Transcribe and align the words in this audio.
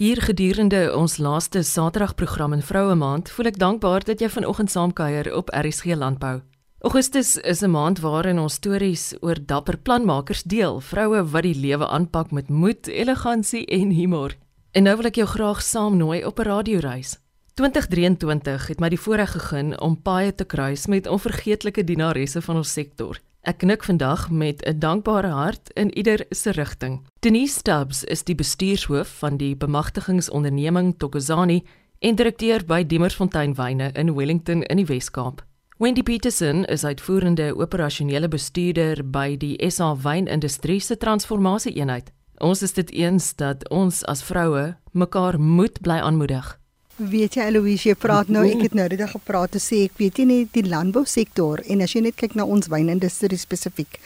Hier 0.00 0.22
gedurende 0.24 0.94
ons 0.96 1.18
laaste 1.20 1.60
Saterdagprogram 1.62 2.54
in 2.56 2.62
Vroue 2.64 2.94
Maand, 2.96 3.28
voel 3.28 3.50
ek 3.50 3.58
dankbaar 3.60 4.06
dat 4.08 4.22
jy 4.24 4.30
vanoggend 4.32 4.72
saamkuier 4.72 5.28
op 5.36 5.52
RSG 5.52 5.92
Landbou. 6.00 6.38
Augustus 6.80 7.36
is 7.36 7.60
'n 7.60 7.70
maand 7.70 8.00
waarin 8.00 8.38
ons 8.38 8.54
stories 8.54 9.12
oor 9.20 9.36
dapper 9.46 9.76
planmakers 9.76 10.42
deel, 10.42 10.80
vroue 10.80 11.22
wat 11.30 11.42
die 11.42 11.54
lewe 11.54 11.86
aanpak 11.86 12.32
met 12.32 12.48
moed, 12.48 12.86
elegansie 12.88 13.66
en 13.66 13.90
humor. 13.90 14.36
En 14.72 14.82
nou 14.82 14.96
wil 14.96 15.06
ek 15.06 15.14
jou 15.14 15.26
graag 15.26 15.62
saamnooi 15.62 16.24
op 16.24 16.38
'n 16.38 16.42
radioreis. 16.42 17.18
2023 17.54 18.66
het 18.68 18.80
my 18.80 18.88
die 18.88 19.00
voorreg 19.00 19.30
gegee 19.30 19.80
om 19.80 20.02
paaie 20.02 20.34
te 20.34 20.44
kruis 20.44 20.86
met 20.86 21.06
onvergeetlike 21.06 21.84
dienaresse 21.84 22.40
van 22.42 22.56
ons 22.56 22.72
sektor. 22.72 23.20
Ek 23.42 23.58
knik 23.58 23.82
vandag 23.82 24.30
met 24.30 24.62
'n 24.62 24.78
dankbare 24.78 25.26
hart 25.26 25.70
in 25.70 25.90
ieder 25.98 26.24
se 26.30 26.50
rigting. 26.50 27.00
Denise 27.18 27.58
Stubbs 27.58 28.04
is 28.04 28.22
die 28.22 28.34
bestuurshoof 28.34 29.18
van 29.18 29.36
die 29.36 29.56
bemagtigingsonderneming 29.56 30.94
Tokozani 30.98 31.64
en 31.98 32.14
direkteur 32.14 32.64
by 32.64 32.86
Diemersfontein 32.86 33.54
Wyne 33.54 33.90
in 33.92 34.14
Wellington 34.14 34.62
in 34.62 34.76
die 34.76 34.86
Wes-Kaap. 34.86 35.44
Wendy 35.78 36.02
Peterson 36.02 36.64
is 36.64 36.84
uitvoerende 36.84 37.56
operasionele 37.56 38.28
bestuurder 38.28 39.10
by 39.10 39.36
die 39.36 39.70
SA 39.70 39.96
Wynindustrie 39.96 40.80
se 40.80 40.96
transformasie-eenheid. 40.96 42.12
Ons 42.38 42.62
is 42.62 42.72
dit 42.72 42.90
eens 42.90 43.34
dat 43.34 43.68
ons 43.68 44.04
as 44.04 44.22
vroue 44.22 44.76
mekaar 44.92 45.40
moet 45.40 45.80
bly 45.80 45.98
aanmoedig. 45.98 46.61
Weet 47.00 47.38
jy 47.38 47.46
Aloise, 47.48 47.88
jy 47.88 47.94
praat 47.96 48.28
nou, 48.28 48.42
ek 48.44 48.66
het 48.66 48.74
nou 48.76 48.84
net 48.84 49.00
gepraat 49.14 49.54
te 49.54 49.60
sê 49.62 49.86
ek 49.86 49.96
weet 49.96 50.18
jy 50.20 50.26
nie 50.28 50.42
die 50.52 50.66
landbousektor 50.68 51.62
en 51.72 51.80
as 51.80 51.94
jy 51.96 52.02
net 52.04 52.18
kyk 52.20 52.34
na 52.36 52.44
ons 52.44 52.68
wynindustrie 52.68 53.38
spesifiek. 53.40 53.96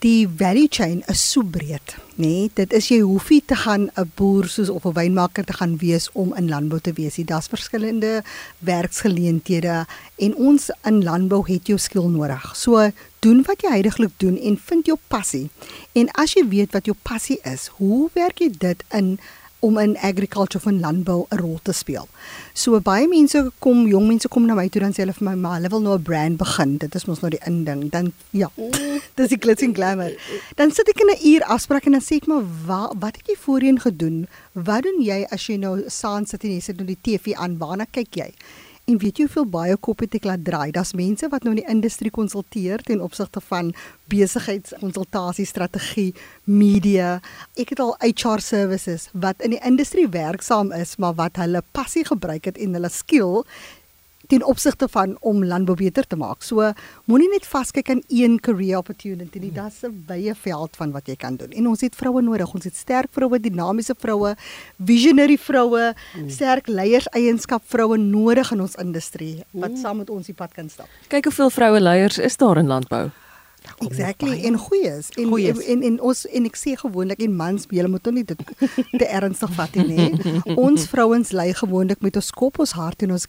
Die 0.00 0.24
value 0.26 0.70
chain 0.72 1.02
is 1.12 1.20
so 1.20 1.44
breed, 1.44 1.92
nê? 2.16 2.24
Nee? 2.24 2.46
Dit 2.56 2.72
is 2.72 2.88
jy 2.90 3.02
hoef 3.04 3.28
nie 3.30 3.42
te 3.44 3.58
gaan 3.60 3.90
'n 3.92 4.10
boer 4.16 4.48
soos 4.48 4.70
of 4.72 4.86
'n 4.86 4.96
wynmaker 4.96 5.44
te 5.44 5.52
gaan 5.52 5.76
wees 5.76 6.08
om 6.14 6.32
in 6.34 6.48
landbou 6.48 6.80
te 6.80 6.92
wees 6.92 7.16
nie. 7.16 7.26
Daar's 7.26 7.46
verskillende 7.46 8.24
werksgeleenthede 8.58 9.86
en 10.16 10.34
ons 10.34 10.70
in 10.84 11.04
landbou 11.04 11.44
het 11.46 11.66
jou 11.66 11.78
skill 11.78 12.08
nodig. 12.08 12.56
So 12.56 12.90
doen 13.20 13.44
wat 13.46 13.62
jy 13.62 13.68
heidaglik 13.68 14.12
doen 14.16 14.38
en 14.38 14.56
vind 14.56 14.86
jou 14.86 14.98
passie. 15.08 15.50
En 15.92 16.08
as 16.10 16.32
jy 16.32 16.48
weet 16.48 16.72
wat 16.72 16.86
jou 16.86 16.96
passie 17.02 17.38
is, 17.44 17.70
hoe 17.78 18.10
werk 18.14 18.38
jy 18.38 18.50
dit 18.58 18.82
in 18.90 19.18
om 19.62 19.78
in 19.78 19.94
agriculture 19.98 20.60
van 20.60 20.80
landbou 20.80 21.26
'n 21.30 21.38
rol 21.38 21.58
te 21.62 21.72
speel. 21.72 22.08
So 22.52 22.80
baie 22.80 23.08
mense 23.08 23.50
kom, 23.58 23.86
jong 23.86 24.06
mense 24.06 24.28
kom 24.28 24.46
na 24.46 24.54
my 24.54 24.68
toe 24.68 24.80
dan 24.80 24.92
sê 24.92 25.04
hulle 25.04 25.12
vir 25.12 25.28
my, 25.28 25.34
"Maar 25.34 25.54
hulle 25.54 25.68
wil 25.68 25.80
nou 25.80 25.94
'n 25.98 26.02
brand 26.02 26.36
begin." 26.36 26.76
Dit 26.76 26.94
is 26.94 27.04
mos 27.04 27.20
nou 27.20 27.30
die 27.30 27.46
inding. 27.46 27.90
Dan 27.90 28.12
ja. 28.30 28.50
Dis 29.16 29.28
die 29.28 29.38
glitz 29.38 29.62
and 29.62 29.74
glamour. 29.74 30.12
Dan 30.56 30.70
sit 30.70 30.88
ek 30.88 31.00
in 31.00 31.10
'n 31.10 31.26
uur 31.26 31.42
afspraak 31.44 31.86
en 31.86 31.92
dan 31.92 32.00
sê 32.00 32.16
ek 32.16 32.26
maar, 32.26 32.42
"Wat 32.66 32.94
wat 32.98 33.16
het 33.16 33.26
jy 33.26 33.36
voorheen 33.36 33.80
gedoen? 33.80 34.26
Wat 34.52 34.82
doen 34.82 35.00
jy 35.00 35.26
as 35.30 35.46
jy 35.46 35.56
nou 35.56 35.82
saans 35.86 36.30
sit 36.30 36.44
en 36.44 36.50
jy 36.50 36.60
sit 36.60 36.76
nou 36.76 36.86
die 36.86 36.98
TV 37.00 37.34
aan? 37.34 37.58
Waarna 37.58 37.86
kyk 37.90 38.14
jy?" 38.14 38.32
En 38.92 38.98
weet 39.00 39.16
jy 39.16 39.24
hoeveel 39.24 39.46
baie 39.48 39.76
kop 39.80 40.02
het 40.04 40.18
ek 40.18 40.26
laat 40.28 40.42
draai? 40.44 40.68
Daar's 40.76 40.90
mense 40.92 41.24
wat 41.32 41.46
nou 41.46 41.54
in 41.54 41.62
die 41.62 41.70
industrie 41.72 42.10
konsulteer 42.12 42.82
ten 42.84 43.00
opsigte 43.00 43.40
van 43.40 43.70
besigheidskonsultasie 44.12 45.46
strategie, 45.48 46.10
media. 46.44 47.14
Ek 47.56 47.72
het 47.72 47.80
al 47.80 47.94
HR 48.02 48.44
services 48.44 49.08
wat 49.16 49.40
in 49.40 49.54
die 49.56 49.62
industrie 49.64 50.04
werksaam 50.12 50.74
is, 50.76 50.98
maar 51.00 51.16
wat 51.16 51.40
hulle 51.40 51.64
passie 51.72 52.04
gebruik 52.04 52.50
het 52.50 52.60
en 52.60 52.76
hulle 52.76 52.92
skill 52.92 53.46
ten 54.32 54.44
opsigte 54.48 54.88
van 54.88 55.16
om 55.20 55.44
landbou 55.44 55.76
beter 55.76 56.06
te 56.08 56.16
maak. 56.16 56.40
So 56.46 56.70
moenie 57.10 57.28
net 57.34 57.46
vaskyk 57.48 57.90
aan 57.92 58.02
een 58.08 58.38
career 58.40 58.78
opportunity 58.80 59.42
nie. 59.42 59.52
Daar's 59.52 59.82
'n 59.84 60.04
wye 60.08 60.34
veld 60.34 60.76
van 60.76 60.92
wat 60.92 61.06
jy 61.06 61.16
kan 61.16 61.36
doen. 61.36 61.50
En 61.50 61.68
ons 61.68 61.80
het 61.80 61.94
vroue 61.96 62.22
nodig. 62.22 62.54
Ons 62.54 62.64
het 62.64 62.76
sterk 62.76 63.10
vroue, 63.10 63.40
dinamiese 63.40 63.94
vroue, 63.98 64.36
visionary 64.78 65.38
vroue, 65.38 65.94
mm. 66.16 66.30
sterk 66.30 66.66
leierseienskap 66.66 67.62
vroue 67.66 67.98
nodig 67.98 68.52
in 68.52 68.60
ons 68.60 68.74
industrie 68.74 69.44
wat 69.50 69.70
mm. 69.70 69.76
saam 69.76 69.96
met 69.96 70.10
ons 70.10 70.26
die 70.26 70.34
pad 70.34 70.52
kan 70.52 70.68
stap. 70.68 70.88
Kyk 71.08 71.24
hoeveel 71.24 71.50
vroue 71.50 71.80
leiers 71.80 72.18
is 72.18 72.36
daar 72.36 72.56
in 72.56 72.66
landbou. 72.66 73.10
Exactly 73.78 74.44
en 74.44 74.56
goeie 74.58 74.90
is 74.98 75.08
en, 75.16 75.32
en 75.38 75.60
en 75.62 75.82
en 75.82 76.00
ons 76.00 76.26
en 76.26 76.44
ek 76.44 76.56
sê 76.58 76.74
gewoonlik 76.78 77.22
en 77.22 77.36
mans 77.36 77.66
jy 77.70 77.86
moet 77.86 78.06
hom 78.06 78.14
nie 78.18 78.24
dit 78.24 78.42
te 79.00 79.06
ernstig 79.06 79.52
vat 79.58 79.74
nie. 79.74 80.08
Ons 80.66 80.86
vrouens 80.90 81.30
lei 81.32 81.52
gewoonlik 81.54 82.00
met 82.00 82.16
ons 82.16 82.30
kop, 82.30 82.58
ons 82.58 82.74
hart 82.78 83.02
en 83.02 83.14
ons 83.18 83.26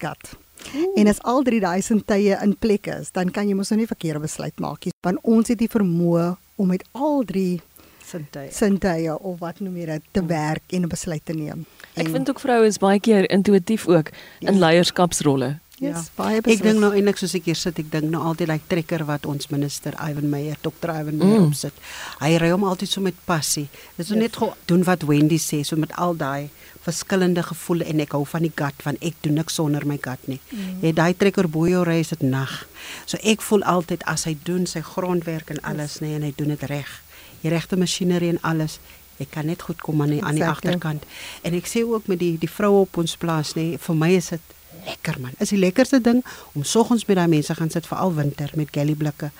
gut. 0.58 0.96
En 0.96 1.08
as 1.08 1.22
al 1.22 1.44
drie 1.44 1.60
daai 1.60 1.82
sintuie 1.82 2.38
in 2.42 2.56
plek 2.58 2.88
is, 2.88 3.12
dan 3.12 3.32
kan 3.32 3.48
jy 3.48 3.56
mos 3.56 3.70
nou 3.70 3.80
nie 3.80 3.90
verkeerde 3.90 4.20
besluit 4.20 4.60
maak 4.60 4.86
nie. 4.86 4.94
Want 5.02 5.20
ons 5.24 5.48
het 5.48 5.60
die 5.60 5.72
vermoë 5.72 6.36
om 6.56 6.68
met 6.68 6.84
al 6.92 7.24
drie 7.26 7.62
sintuie 8.04 8.52
sintuie 8.52 9.14
of 9.16 9.40
wat 9.40 9.60
noem 9.64 9.78
jy 9.78 9.86
dit 9.86 10.04
te 10.12 10.20
hmm. 10.20 10.30
werk 10.30 10.64
en 10.70 10.84
'n 10.84 10.90
besluit 10.90 11.26
te 11.26 11.34
neem. 11.34 11.66
En 11.94 12.06
ek 12.06 12.12
vind 12.12 12.30
ook 12.30 12.40
vroue 12.40 12.66
is 12.66 12.78
baie 12.78 13.00
keer 13.00 13.30
intuïtief 13.30 13.88
ook 13.88 14.10
in 14.40 14.58
ja. 14.58 15.60
Ja. 15.82 15.90
Yes, 15.90 16.12
baie 16.14 16.42
beslis. 16.42 16.60
Ek 16.60 16.68
dink 16.68 16.82
nou 16.84 16.92
eintlik 16.94 17.18
soos 17.18 17.34
ek 17.34 17.48
hier 17.50 17.58
sit, 17.58 17.80
ek 17.82 17.88
dink 17.92 18.12
nou 18.14 18.22
altyd 18.30 18.52
daai 18.52 18.60
like 18.60 18.70
trekker 18.70 19.04
wat 19.08 19.26
ons 19.30 19.50
minister 19.50 19.96
Ivan 19.98 20.30
Meyer, 20.30 20.60
Dr. 20.62 20.92
Ivan 20.94 21.18
Meyer 21.18 21.40
mm. 21.40 21.48
opsit. 21.50 21.80
Hy 22.22 22.30
ry 22.42 22.52
hom 22.54 22.66
altyd 22.70 22.92
so 22.92 23.02
met 23.02 23.18
passie. 23.26 23.66
Dit 23.98 24.06
is 24.06 24.14
yes. 24.14 24.22
net 24.22 24.38
doen 24.70 24.86
wat 24.86 25.08
Wendy 25.10 25.40
sê, 25.42 25.64
so 25.66 25.80
met 25.82 25.96
al 25.98 26.14
daai 26.20 26.52
verskillende 26.84 27.42
gevoele 27.48 27.88
en 27.90 28.04
ek 28.04 28.14
hou 28.14 28.22
van 28.28 28.46
die 28.46 28.52
gat 28.54 28.86
van 28.86 29.00
ek 29.02 29.18
doen 29.26 29.38
niks 29.40 29.58
sonder 29.58 29.86
my 29.88 29.98
gat 30.04 30.24
nie. 30.30 30.40
Mm. 30.52 30.82
Jy 30.84 30.94
daai 31.00 31.14
trekker 31.18 31.50
bo 31.50 31.66
jou 31.70 31.84
ry 31.88 32.02
is 32.04 32.14
dit 32.14 32.26
nag. 32.28 32.54
So 33.08 33.18
ek 33.24 33.42
voel 33.42 33.64
altyd 33.66 34.04
as 34.12 34.28
hy 34.30 34.36
doen 34.46 34.68
sy 34.70 34.84
grondwerk 34.86 35.54
en 35.56 35.64
alles 35.66 36.02
nê 36.04 36.12
nee, 36.12 36.20
en 36.20 36.28
hy 36.28 36.34
doen 36.38 36.54
dit 36.54 36.68
reg. 36.70 36.92
Die 37.42 37.52
regte 37.52 37.80
masjinerie 37.80 38.36
en 38.36 38.44
alles. 38.46 38.78
Ek 39.22 39.32
kan 39.34 39.48
net 39.48 39.64
goed 39.64 39.80
kom 39.82 40.02
aan 40.04 40.12
die, 40.12 40.20
exactly. 40.20 40.30
aan 40.30 40.42
die 40.42 40.50
agterkant. 40.50 41.08
En 41.48 41.56
ek 41.56 41.70
sê 41.72 41.86
ook 41.88 42.10
met 42.12 42.20
die 42.20 42.36
die 42.42 42.52
vroue 42.52 42.84
op 42.86 43.00
ons 43.00 43.16
plaas 43.18 43.56
nê, 43.58 43.74
nee, 43.74 43.82
vir 43.82 43.98
my 43.98 44.12
is 44.18 44.34
dit 44.36 44.54
lekker 44.86 45.20
man. 45.20 45.32
Is 45.40 45.50
die 45.50 45.60
lekkerste 45.60 46.02
ding 46.02 46.24
om 46.54 46.64
soggens 46.64 47.06
met 47.06 47.18
daai 47.18 47.28
mense 47.28 47.56
gaan 47.56 47.70
sit 47.70 47.88
veral 47.88 48.14
winter 48.14 48.52
met 48.56 48.72
galley 48.72 48.96
blikke 48.96 49.32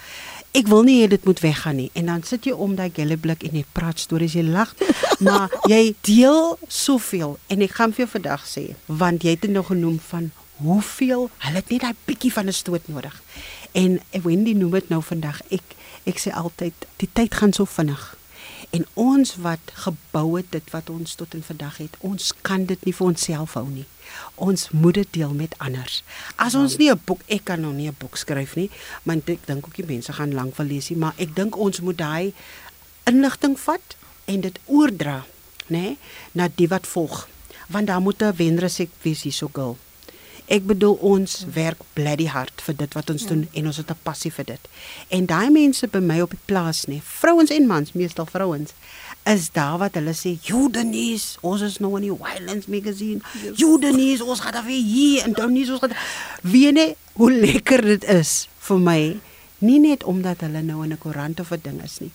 ek 0.54 0.70
wil 0.70 0.86
nie 0.86 1.00
hê 1.02 1.10
dit 1.10 1.26
moet 1.26 1.42
weggaan 1.42 1.80
nie. 1.82 1.90
En 1.98 2.12
dan 2.12 2.24
sit 2.28 2.46
jy 2.46 2.54
om 2.54 2.76
daai 2.78 2.92
gelleblik 2.94 3.44
en 3.48 3.58
jy 3.58 3.66
praat 3.74 4.00
stories, 4.00 4.36
jy 4.38 4.46
lag, 4.46 4.72
maar 5.26 5.54
jy 5.70 5.96
deel 6.06 6.56
soveel 6.70 7.38
en 7.54 7.66
ek 7.66 7.78
gaan 7.80 7.94
vir 7.96 8.06
jou 8.06 8.12
vandag 8.14 8.46
sê, 8.48 8.66
want 8.88 9.26
jy 9.26 9.36
het 9.36 9.46
dit 9.48 9.54
nog 9.54 9.72
genoem 9.72 9.98
van 10.12 10.30
hoeveel 10.62 11.28
hulle 11.44 11.60
het 11.60 11.72
net 11.74 11.88
daai 11.88 12.02
bietjie 12.08 12.32
van 12.32 12.48
'n 12.48 12.54
stoot 12.56 12.88
nodig. 12.88 13.16
En 13.74 14.00
Wendy 14.24 14.54
noem 14.54 14.72
dit 14.78 14.90
nou 14.90 15.02
vandag. 15.02 15.42
Ek 15.50 15.66
ek 16.06 16.20
sê 16.20 16.30
altyd 16.30 16.74
die 17.02 17.10
tyd 17.14 17.34
gaan 17.34 17.54
so 17.54 17.66
vinnig. 17.66 18.16
En 18.74 18.86
ons 18.94 19.36
wat 19.36 19.72
gebou 19.86 20.38
het 20.38 20.48
dit 20.50 20.70
wat 20.74 20.88
ons 20.90 21.16
tot 21.16 21.34
in 21.38 21.44
vandag 21.46 21.76
het, 21.78 21.98
ons 22.02 22.32
kan 22.42 22.64
dit 22.66 22.86
nie 22.88 22.94
vir 22.98 23.06
onsself 23.12 23.54
hou 23.54 23.68
nie. 23.70 23.86
Ons 24.42 24.72
moet 24.74 24.98
dit 24.98 25.12
deel 25.20 25.36
met 25.38 25.54
anders. 25.62 26.00
As 26.42 26.58
ons 26.58 26.78
nie 26.82 26.90
'n 26.90 27.02
boek, 27.06 27.22
ek 27.28 27.44
kan 27.46 27.62
nog 27.62 27.74
nie 27.74 27.88
'n 27.88 27.96
boek 28.00 28.18
skryf 28.18 28.56
nie, 28.56 28.70
want 29.04 29.30
ek 29.30 29.46
dink 29.46 29.66
ook 29.66 29.76
die 29.76 29.86
mense 29.86 30.14
gaan 30.14 30.34
lank 30.34 30.56
wil 30.56 30.66
lees 30.66 30.90
nie, 30.90 30.98
maar 30.98 31.14
ek 31.18 31.36
dink 31.36 31.58
ons 31.58 31.80
moet 31.82 31.98
daai 31.98 32.34
inligting 33.04 33.60
vat 33.60 33.96
en 34.26 34.42
dit 34.42 34.60
oordra, 34.66 35.26
nê, 35.68 35.78
nee, 35.78 35.98
na 36.32 36.50
die 36.56 36.68
wat 36.68 36.88
volg. 36.88 37.28
Want 37.68 37.88
daar 37.88 38.02
moet 38.02 38.22
'n 38.22 38.36
wenresep 38.36 38.90
wees 39.02 39.22
hierso 39.22 39.50
gil. 39.54 39.78
Ek 40.52 40.66
bedoel 40.68 40.98
ons 41.00 41.46
werk 41.54 41.80
bloody 41.94 42.26
hard 42.28 42.62
vir 42.66 42.76
dit 42.76 42.94
wat 42.94 43.10
ons 43.10 43.24
ja. 43.24 43.30
doen 43.30 43.48
en 43.54 43.68
ons 43.72 43.78
het 43.78 43.90
'n 43.90 44.04
passie 44.04 44.32
vir 44.32 44.46
dit. 44.46 44.64
En 45.10 45.26
daai 45.26 45.50
mense 45.50 45.88
by 45.88 46.00
my 46.00 46.20
op 46.22 46.30
die 46.30 46.46
plaas 46.46 46.86
nê, 46.86 47.00
vrouens 47.02 47.50
en 47.50 47.68
mans, 47.68 47.94
meestal 47.94 48.26
vrouens, 48.26 48.74
is 49.24 49.52
daar 49.52 49.78
wat 49.78 49.96
hulle 49.96 50.14
sê, 50.14 50.38
"Judenis, 50.42 51.38
ons 51.42 51.62
is 51.62 51.78
nou 51.80 51.96
in 51.96 52.02
die 52.02 52.18
Wildlands 52.18 52.68
magazine. 52.68 53.22
Yes. 53.44 53.58
Judenis, 53.58 54.22
ons 54.22 54.40
gaan 54.40 54.52
daar 54.52 54.66
weer 54.66 54.84
hier 54.84 55.24
en 55.24 55.34
dan 55.34 55.52
nie 55.52 55.72
ons 55.72 55.80
gaan 55.80 55.96
weet 56.42 56.74
nie 56.74 56.96
hoe 57.14 57.32
lekker 57.32 57.82
dit 57.82 58.04
is 58.04 58.48
vir 58.60 58.80
my, 58.80 59.20
nie 59.58 59.80
net 59.80 60.04
omdat 60.04 60.42
hulle 60.42 60.62
nou 60.62 60.84
in 60.84 60.92
'n 60.92 60.98
koerant 60.98 61.40
of 61.40 61.52
'n 61.52 61.60
ding 61.64 61.84
is 61.84 62.00
nie. 62.00 62.12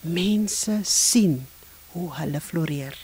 Mense 0.00 0.80
sien 0.82 1.46
hoe 1.92 2.14
hulle 2.14 2.40
floreer. 2.40 2.94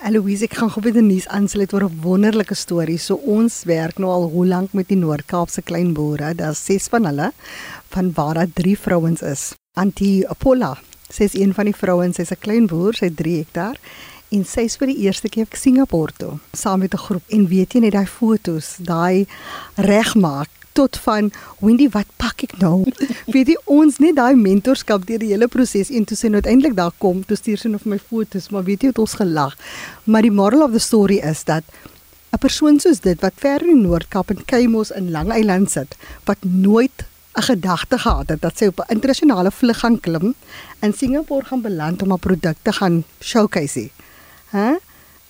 Eloise, 0.00 0.46
ek 0.46 0.54
gaan 0.56 0.70
gou 0.72 0.80
weer 0.86 0.94
die 0.96 1.02
nuus 1.04 1.26
aansluit 1.28 1.72
oor 1.76 1.84
'n 1.84 2.00
wonderlike 2.00 2.54
storie. 2.56 2.96
So 2.96 3.20
ons 3.28 3.64
werk 3.68 3.98
nou 3.98 4.08
al 4.10 4.30
hoe 4.32 4.46
lank 4.46 4.72
met 4.72 4.88
die 4.88 4.96
Noord-Kaapse 4.96 5.62
klein 5.62 5.92
boere. 5.92 6.34
Daar's 6.34 6.64
ses 6.64 6.88
van 6.88 7.04
hulle 7.04 7.32
van 7.90 8.12
waar 8.12 8.34
daar 8.34 8.52
drie 8.54 8.78
vrouens 8.78 9.20
is. 9.20 9.54
Antie 9.76 10.28
Apolla, 10.28 10.78
sy 11.10 11.24
is 11.24 11.34
een 11.34 11.52
van 11.54 11.64
die 11.64 11.76
vrouens, 11.76 12.16
sy's 12.16 12.32
'n 12.32 12.40
klein 12.40 12.66
boer, 12.66 12.94
sy 12.94 13.04
het 13.04 13.16
3 13.16 13.36
hektaar 13.36 13.76
en 14.30 14.44
sy 14.44 14.60
is 14.60 14.76
vir 14.76 14.86
die 14.86 14.98
eerste 15.04 15.28
keer 15.28 15.46
in 15.50 15.58
Singapore 15.58 16.12
toe 16.16 16.38
saam 16.52 16.78
met 16.78 16.94
'n 16.94 16.96
groep. 16.96 17.22
En 17.28 17.46
weet 17.46 17.72
jy 17.72 17.80
net 17.80 17.92
daai 17.92 18.06
fotos, 18.06 18.76
daai 18.78 19.26
regmaak 19.76 20.48
tot 20.72 20.96
van 21.04 21.30
Wendy 21.60 21.88
wat 21.92 22.08
pak 22.16 22.42
ek 22.46 22.56
nou? 22.60 22.84
Weet 23.34 23.52
jy 23.52 23.56
ons 23.70 23.98
net 24.02 24.16
daai 24.16 24.34
mentorskap 24.38 25.06
deur 25.06 25.22
die 25.22 25.32
hele 25.32 25.48
proses 25.52 25.90
en 25.90 26.04
toe 26.08 26.16
sy 26.16 26.32
nou 26.32 26.40
uiteindelik 26.42 26.76
daar 26.78 26.94
kom, 26.98 27.22
toe 27.24 27.36
stuur 27.36 27.58
sy 27.60 27.72
nou 27.72 27.80
vir 27.82 27.94
my 27.94 28.00
foto's, 28.00 28.50
maar 28.50 28.64
weet 28.66 28.82
jy 28.82 28.92
het 28.92 29.00
ons 29.02 29.14
gelag. 29.20 29.56
Maar 30.04 30.26
die 30.26 30.34
moral 30.34 30.66
of 30.66 30.72
the 30.72 30.82
story 30.82 31.20
is 31.22 31.44
dat 31.44 31.64
'n 32.32 32.38
persoon 32.40 32.80
soos 32.80 33.00
dit 33.00 33.20
wat 33.20 33.34
ver 33.36 33.60
in 33.62 33.74
die 33.74 33.86
Noord-Kaap 33.86 34.30
en 34.30 34.44
Keimos 34.44 34.90
in 34.90 35.10
Lang 35.10 35.30
Eiland 35.30 35.70
sit, 35.70 35.96
wat 36.24 36.38
nooit 36.40 37.04
'n 37.36 37.42
gedagte 37.42 37.98
gehad 37.98 38.28
het 38.28 38.40
dat 38.40 38.58
sy 38.58 38.66
op 38.66 38.80
'n 38.80 38.92
internasionale 38.94 39.50
vlug 39.50 39.78
gaan 39.78 40.00
klim 40.00 40.34
in 40.80 40.92
Singapore 40.92 41.44
gaan 41.44 41.60
beland 41.60 42.02
om 42.02 42.08
haar 42.08 42.18
produkte 42.18 42.72
gaan 42.72 43.04
showcase. 43.20 43.90
Hæ? 44.50 44.78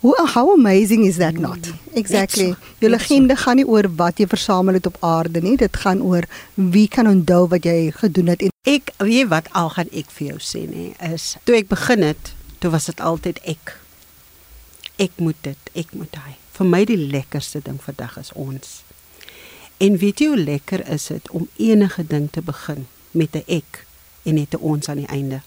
Hoe 0.02 0.16
how 0.34 0.50
amazing 0.52 1.04
is 1.06 1.16
that 1.22 1.38
not? 1.38 1.70
Exactly. 1.94 2.54
Jou 2.82 2.90
legende 2.90 3.36
gaan 3.38 3.60
nie 3.60 3.66
oor 3.66 3.86
wat 3.96 4.18
jy 4.18 4.26
versamel 4.26 4.74
het 4.80 4.86
op 4.90 4.96
aarde 5.06 5.40
nie, 5.40 5.56
dit 5.56 5.76
gaan 5.76 6.02
oor 6.02 6.26
wie 6.54 6.88
kan 6.90 7.06
onthou 7.06 7.46
wat 7.52 7.64
jy 7.68 7.92
gedoen 7.94 8.32
het. 8.34 8.42
En 8.42 8.50
Ek 8.62 8.92
weet 9.02 9.26
wat 9.26 9.48
al 9.58 9.72
gaan 9.74 9.88
ek 9.90 10.10
vir 10.14 10.26
jou 10.28 10.36
sê 10.38 10.60
nê, 10.70 10.92
is 11.02 11.32
toe 11.42 11.56
ek 11.58 11.66
begin 11.66 12.04
het, 12.06 12.28
toe 12.62 12.70
was 12.70 12.84
dit 12.86 13.00
altyd 13.02 13.40
ek. 13.50 13.72
Ek 15.02 15.16
moet 15.18 15.40
dit, 15.42 15.70
ek 15.82 15.90
moet 15.98 16.14
hy. 16.14 16.36
Vir 16.54 16.68
my 16.70 16.84
die 16.86 16.98
lekkerste 17.00 17.58
ding 17.66 17.80
vandag 17.82 18.14
is 18.20 18.30
ons. 18.38 18.76
En 19.82 19.98
weet 19.98 20.22
jy 20.22 20.28
hoe 20.30 20.38
lekker 20.38 20.84
is 20.94 21.08
dit 21.10 21.30
om 21.34 21.48
enige 21.58 22.06
ding 22.06 22.28
te 22.30 22.44
begin 22.46 22.86
met 23.10 23.34
'n 23.34 23.42
ek 23.50 23.82
en 24.22 24.38
net 24.38 24.54
'n 24.54 24.62
ons 24.62 24.88
aan 24.88 25.02
die 25.02 25.10
einde? 25.10 25.42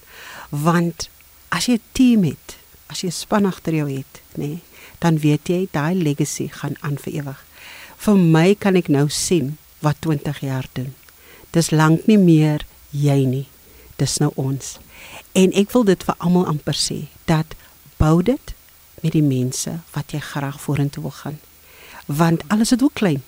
Want 0.49 1.07
as 1.55 1.71
jy 1.71 1.79
'n 1.79 1.87
team 1.93 2.23
het, 2.23 2.59
as 2.87 3.01
jy 3.01 3.07
'n 3.07 3.11
span 3.11 3.45
agter 3.45 3.73
jou 3.73 3.89
het, 3.89 4.21
nê, 4.37 4.59
dan 4.99 5.19
weet 5.19 5.49
jy 5.49 5.67
daai 5.71 5.95
legacy 5.95 6.47
gaan 6.47 6.75
aan 6.81 6.97
vir 6.97 7.13
ewig. 7.13 7.45
Vir 7.97 8.15
my 8.15 8.55
kan 8.55 8.75
ek 8.75 8.87
nou 8.87 9.09
sien 9.09 9.57
wat 9.79 10.01
20 10.01 10.39
jaar 10.39 10.67
doen. 10.73 10.93
Dis 11.51 11.71
lank 11.71 12.07
nie 12.07 12.17
meer 12.17 12.65
jy 12.91 13.25
nie. 13.25 13.47
Dis 13.97 14.17
nou 14.17 14.31
ons. 14.35 14.79
En 15.33 15.51
ek 15.53 15.71
wil 15.71 15.83
dit 15.83 16.03
vir 16.03 16.15
almal 16.17 16.45
amper 16.45 16.75
sê 16.75 17.07
dat 17.25 17.55
bou 17.97 18.21
dit 18.23 18.53
met 19.01 19.13
die 19.13 19.23
mense 19.23 19.79
wat 19.93 20.11
jy 20.11 20.19
graag 20.19 20.61
vorentoe 20.61 21.03
wil 21.03 21.15
gaan. 21.15 21.39
Want 22.05 22.43
alles 22.47 22.71
is 22.71 22.79
hoe 22.79 22.91
klein. 22.93 23.23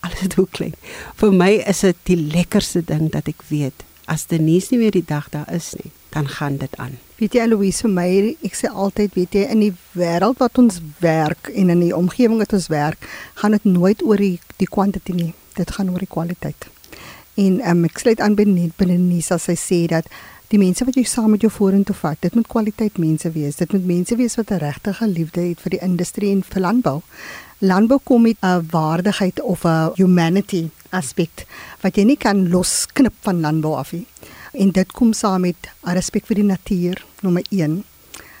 Alles 0.00 0.20
is 0.20 0.34
hoe 0.34 0.48
klein. 0.50 0.74
Vir 1.16 1.32
my 1.32 1.50
is 1.66 1.80
dit 1.80 1.96
die 2.04 2.18
lekkerste 2.18 2.82
ding 2.84 3.10
dat 3.10 3.28
ek 3.28 3.42
weet 3.48 3.84
as 4.10 4.26
Denise 4.26 4.72
nie 4.72 4.80
meer 4.82 4.94
die 4.94 5.06
dag 5.06 5.28
daar 5.30 5.48
is 5.54 5.72
nie, 5.78 5.92
dan 6.12 6.28
gaan 6.28 6.56
dit 6.56 6.76
aan. 6.76 6.98
weet 7.16 7.36
jy 7.38 7.44
Louise 7.46 7.84
vir 7.84 7.92
my, 7.94 8.08
ek 8.42 8.56
sê 8.58 8.68
altyd, 8.68 9.14
weet 9.14 9.36
jy, 9.38 9.42
in 9.54 9.60
die 9.62 9.72
wêreld 9.94 10.40
wat 10.42 10.58
ons 10.58 10.80
werk 10.98 11.52
en 11.54 11.70
in 11.70 11.84
die 11.84 11.94
omgewing 11.94 12.40
wat 12.42 12.52
ons 12.56 12.66
werk, 12.72 13.06
gaan 13.38 13.54
dit 13.54 13.68
nooit 13.68 14.02
oor 14.02 14.18
die 14.18 14.40
die 14.58 14.66
kwantiteit 14.66 15.18
nie. 15.18 15.30
Dit 15.54 15.70
gaan 15.76 15.92
oor 15.92 16.02
die 16.02 16.10
kwaliteit. 16.10 16.66
En 17.38 17.60
um, 17.68 17.84
ek 17.86 18.02
sluit 18.02 18.20
aan 18.20 18.34
by 18.36 18.44
net 18.48 18.74
binne 18.80 18.98
Nisa 18.98 19.38
sy 19.38 19.54
sê 19.54 19.84
dat 19.92 20.10
die 20.52 20.60
mense 20.60 20.84
wat 20.84 20.98
jy 20.98 21.06
saam 21.08 21.30
met 21.32 21.46
jou 21.46 21.50
vorentoe 21.52 21.96
vat, 21.96 22.18
dit 22.20 22.34
moet 22.36 22.50
kwaliteit 22.50 22.98
mense 23.00 23.30
wees. 23.32 23.56
Dit 23.56 23.72
moet 23.72 23.86
mense 23.88 24.18
wees 24.18 24.36
wat 24.36 24.50
'n 24.50 24.60
regte 24.60 24.92
liefde 25.06 25.40
het 25.40 25.60
vir 25.60 25.70
die 25.70 25.82
industrie 25.82 26.32
en 26.32 26.42
vir 26.42 26.60
landbou. 26.60 27.00
Landbou 27.60 28.00
kom 28.04 28.22
met 28.22 28.36
'n 28.42 28.66
waardigheid 28.70 29.40
of 29.40 29.64
'n 29.64 29.92
humanity 29.96 30.68
aspek 30.90 31.46
wat 31.80 31.96
jy 31.96 32.04
nie 32.04 32.16
kan 32.16 32.48
losknip 32.50 33.14
van 33.20 33.40
landbou 33.40 33.74
af 33.76 33.92
nie. 33.92 34.06
En 34.52 34.70
dit 34.70 34.92
kom 34.92 35.12
saam 35.12 35.40
met 35.40 35.56
'n 35.84 35.94
respek 35.94 36.26
vir 36.26 36.36
die 36.36 36.44
natuur, 36.44 37.04
nommer 37.20 37.44
1. 37.48 37.84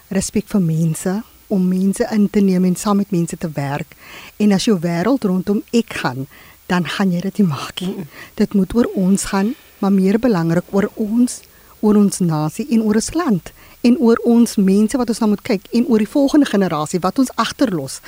Respek 0.08 0.44
vir 0.46 0.60
mense 0.60 1.22
om 1.46 1.68
mense 1.68 2.08
in 2.10 2.30
te 2.30 2.40
neem 2.40 2.64
en 2.64 2.76
saam 2.76 2.96
met 2.96 3.10
mense 3.10 3.36
te 3.38 3.50
werk. 3.54 3.96
En 4.36 4.52
as 4.52 4.64
jou 4.64 4.78
wêreld 4.80 5.24
rondom 5.24 5.62
ek 5.70 5.92
gaan, 5.92 6.26
dan 6.66 6.86
gaan 6.88 7.12
jy 7.12 7.20
dit 7.20 7.38
nie 7.38 7.46
maak 7.46 7.80
nie. 7.80 8.06
Dit 8.34 8.54
moet 8.54 8.74
oor 8.74 8.88
ons 8.94 9.24
gaan, 9.24 9.54
maar 9.78 9.92
meer 9.92 10.18
belangrik 10.18 10.64
oor 10.70 10.90
ons, 10.94 11.40
oor 11.80 11.96
ons 11.96 12.18
nasie 12.18 12.66
en 12.70 12.82
oor 12.82 12.94
ons 12.94 13.14
land 13.14 13.52
en 13.80 13.98
oor 13.98 14.20
ons 14.24 14.56
mense 14.56 14.96
wat 14.96 15.08
ons 15.08 15.18
nou 15.18 15.28
moet 15.28 15.42
kyk 15.42 15.66
en 15.72 15.86
oor 15.86 15.98
die 15.98 16.12
volgende 16.12 16.46
generasie 16.46 17.00
wat 17.02 17.18
ons 17.18 17.34
agterlos. 17.34 18.00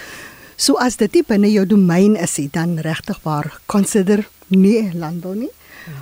So 0.57 0.79
as 0.79 0.97
dit 0.97 1.13
nie 1.13 1.25
binne 1.27 1.51
jou 1.51 1.67
domein 1.67 2.15
is 2.17 2.39
nie, 2.39 2.49
dan 2.53 2.79
regtig 2.79 3.19
waar 3.23 3.51
consider 3.67 4.29
nie 4.49 4.93
landbou 4.95 5.35
nie. 5.35 5.51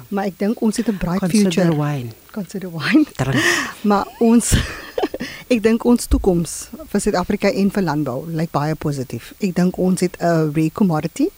Maar 0.09 0.25
ek 0.25 0.39
dink 0.39 0.61
ons 0.61 0.77
het 0.77 0.89
'n 0.89 0.97
bright 0.97 1.21
Consider 1.21 1.53
future. 1.53 1.77
wine. 1.77 2.11
Consider 2.31 2.71
wine. 2.71 3.07
Drink. 3.17 3.45
Maar 3.91 4.07
ons 4.19 4.55
ek 5.55 5.63
dink 5.63 5.85
ons 5.85 6.07
toekoms 6.07 6.69
vir 6.89 7.01
Suid-Afrika 7.01 7.51
en 7.51 7.71
vir 7.71 7.83
landbou 7.83 8.27
lyk 8.31 8.51
baie 8.51 8.75
positief. 8.75 9.33
Ek 9.41 9.55
dink 9.55 9.79
ons 9.79 10.01
het 10.01 10.17
'n 10.21 10.53
rare 10.55 10.71
commodity 10.73 11.29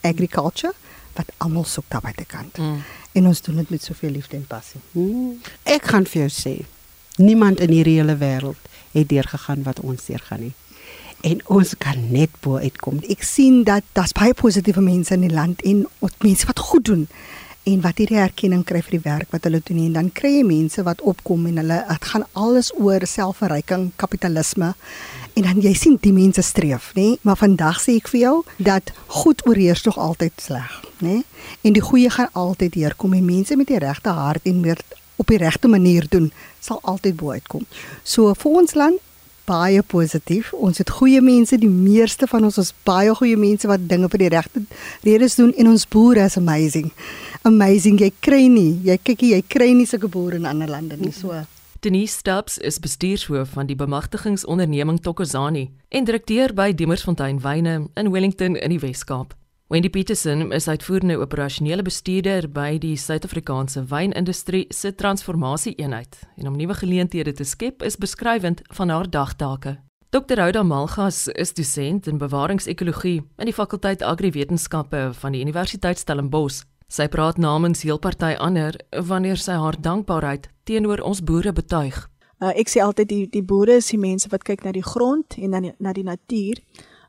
agriculture 0.00 0.72
wat 1.14 1.32
almal 1.36 1.64
soek 1.64 1.84
daar 1.88 2.00
buitekant. 2.00 2.58
Mm. 2.58 2.82
En 3.12 3.26
ons 3.26 3.42
doen 3.42 3.56
dit 3.56 3.70
met 3.70 3.82
soveel 3.82 4.10
liefde 4.10 4.36
en 4.36 4.46
passie. 4.46 4.80
Hmm. 4.92 5.40
Ek 5.62 5.88
gaan 5.88 6.04
vir 6.04 6.26
jou 6.26 6.32
sê, 6.32 6.66
niemand 7.16 7.60
in 7.64 7.72
hierdie 7.72 7.96
hele 7.96 8.16
wêreld 8.20 8.68
het 8.92 9.08
deurgegaan 9.08 9.62
wat 9.64 9.80
ons 9.80 10.04
deurgaan 10.04 10.40
nie. 10.40 10.52
En 11.24 11.40
ons 11.48 11.72
kan 11.80 12.02
net 12.12 12.30
bo 12.44 12.60
uitkom. 12.60 13.00
Ek 13.08 13.24
sien 13.24 13.62
dat 13.64 13.84
daar's 13.96 14.12
baie 14.12 14.34
positiewe 14.36 14.84
mense 14.84 15.14
in 15.16 15.24
die 15.24 15.32
land 15.32 15.64
en 15.64 15.86
ook 15.98 16.22
mense 16.22 16.46
wat 16.46 16.60
goed 16.60 16.84
doen 16.84 17.06
en 17.66 17.80
wat 17.82 17.98
hierdie 17.98 18.20
erkenning 18.22 18.62
kry 18.66 18.78
vir 18.86 18.94
die 18.96 19.04
werk 19.04 19.32
wat 19.34 19.46
hulle 19.48 19.58
doen 19.66 19.80
en 19.82 19.94
dan 19.96 20.10
kry 20.14 20.36
jy 20.36 20.42
mense 20.46 20.82
wat 20.86 21.00
opkom 21.02 21.48
en 21.50 21.58
hulle 21.58 21.78
dit 21.88 22.04
gaan 22.12 22.24
alles 22.38 22.70
oor 22.78 23.02
selfverryking, 23.10 23.88
kapitalisme 23.98 24.72
en 25.36 25.48
dan 25.48 25.58
jy 25.64 25.72
sien 25.76 25.96
die 26.00 26.14
mense 26.14 26.44
streef, 26.46 26.92
nê? 26.96 27.16
Maar 27.26 27.40
vandag 27.40 27.80
sê 27.82 27.96
ek 28.00 28.12
vir 28.12 28.20
jou 28.20 28.36
dat 28.62 28.92
goed 29.18 29.42
oorheers 29.48 29.82
nog 29.88 29.98
altyd 30.00 30.38
sleg, 30.40 30.76
nê? 31.04 31.18
En 31.66 31.74
die 31.76 31.84
goeie 31.84 32.12
gaan 32.12 32.30
altyd 32.32 32.78
deurkom 32.78 33.18
en 33.18 33.26
mense 33.26 33.58
met 33.58 33.68
die 33.68 33.82
regte 33.82 34.14
hart 34.14 34.46
en 34.46 34.62
meer 34.62 34.80
op 35.16 35.26
die 35.32 35.40
regte 35.40 35.68
manier 35.68 36.06
doen, 36.08 36.30
sal 36.60 36.78
altyd 36.82 37.18
bo 37.18 37.34
uitkom. 37.34 37.66
So 38.04 38.32
vir 38.36 38.60
ons 38.62 38.76
land 38.78 39.02
baie 39.46 39.82
positief. 39.82 40.52
Ons 40.52 40.78
het 40.82 40.90
goeie 40.98 41.22
mense, 41.22 41.58
die 41.58 41.70
meeste 41.70 42.28
van 42.30 42.44
ons 42.48 42.58
is 42.62 42.72
baie 42.86 43.14
goeie 43.14 43.38
mense 43.40 43.68
wat 43.70 43.88
dinge 43.88 44.10
vir 44.12 44.26
die 44.26 44.32
regte 44.34 44.64
redes 45.06 45.38
doen 45.38 45.52
en 45.56 45.72
ons 45.72 45.86
boere 45.88 46.26
is 46.26 46.36
amazing. 46.36 46.92
Amazing. 47.46 48.00
Jy 48.02 48.12
kry 48.20 48.46
nie, 48.50 48.72
jy 48.86 48.98
kyk 49.02 49.22
jy 49.22 49.42
kry 49.46 49.72
nie 49.74 49.86
sulke 49.86 50.10
boere 50.10 50.40
in 50.40 50.50
ander 50.50 50.70
lande 50.70 50.98
nie. 51.00 51.14
So 51.14 51.44
Denise 51.86 52.18
Stubbs 52.18 52.58
is 52.58 52.80
bestuurshoof 52.80 53.52
van 53.54 53.68
die 53.68 53.76
bemagtigingsonderneming 53.76 55.00
Tokozani 55.04 55.68
en 55.88 56.04
direkteur 56.08 56.54
by 56.56 56.72
Demersfontein 56.74 57.38
Wyne 57.44 57.88
in 57.94 58.10
Wellington 58.10 58.56
in 58.56 58.72
die 58.74 58.80
Wes-Kaap. 58.82 59.36
Wendy 59.68 59.90
Petersen 59.90 60.52
is 60.52 60.68
uitvoerende 60.68 61.16
operasionele 61.18 61.82
bestuurder 61.82 62.44
by 62.54 62.76
die 62.78 62.94
Suid-Afrikaanse 62.94 63.80
wynindustrie 63.90 64.68
se 64.70 64.92
transformasie-eenheid 64.94 66.20
en 66.36 66.46
om 66.46 66.54
nuwe 66.54 66.74
geleenthede 66.78 67.32
te 67.34 67.44
skep 67.44 67.82
is 67.82 67.96
beskrywend 67.98 68.62
van 68.78 68.94
haar 68.94 69.10
dagtake. 69.10 69.72
Dr. 70.14 70.38
Ouda 70.40 70.62
Malgas 70.62 71.26
is 71.26 71.50
dosent 71.54 72.06
in 72.06 72.18
bewaringsekologie 72.18 73.24
in 73.38 73.50
die 73.50 73.54
fakulteit 73.54 74.04
Agriwetenskappe 74.06 75.10
van 75.18 75.34
die 75.34 75.42
Universiteit 75.42 75.98
Stellenbosch. 75.98 76.62
Sy 76.86 77.08
praat 77.10 77.42
namens 77.42 77.82
heel 77.82 77.98
party 77.98 78.36
ander 78.38 78.78
wanneer 79.10 79.42
sy 79.42 79.58
haar 79.58 79.80
dankbaarheid 79.82 80.46
teenoor 80.70 81.02
ons 81.02 81.24
boere 81.26 81.50
betuig. 81.50 81.98
Uh, 82.38 82.54
ek 82.54 82.70
sê 82.70 82.86
altyd 82.86 83.10
die 83.10 83.26
die 83.34 83.42
boere 83.42 83.80
is 83.82 83.90
die 83.90 83.98
mense 83.98 84.30
wat 84.30 84.46
kyk 84.46 84.62
na 84.62 84.76
die 84.78 84.86
grond 84.86 85.34
en 85.42 85.50
na 85.50 85.64
die, 85.66 85.74
na 85.82 85.90
die 85.92 86.06
natuur 86.06 86.62